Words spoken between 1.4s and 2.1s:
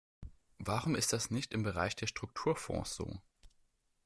im Bereich der